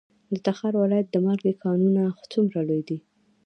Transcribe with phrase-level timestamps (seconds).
[0.31, 2.97] د تخار ولایت د مالګې کانونه څومره لوی دي؟